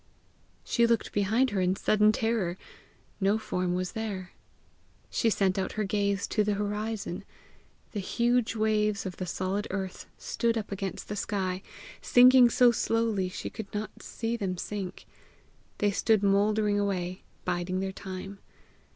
[0.63, 2.57] She looked behind her in sudden terror:
[3.19, 4.31] 110 form was there.
[5.11, 7.23] She sent out her gaze to the horizon:
[7.91, 11.61] the huge waves of the solid earth stood up against the sky,
[12.01, 15.05] sinking so slowly she could not see them sink:
[15.77, 18.39] they stood mouldering away, biding their time.